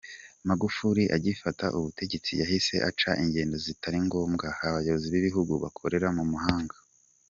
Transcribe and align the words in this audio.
Magufuli 0.47 1.03
agifata 1.15 1.65
ubutegetsi 1.77 2.31
yahise 2.41 2.75
aca 2.89 3.11
ingendo 3.23 3.55
zitari 3.65 3.99
ngombwa 4.07 4.47
abayobozi 4.67 5.07
b’igihugu 5.13 5.53
bakorera 5.63 6.07
mu 6.17 6.25
mahanga. 6.33 6.75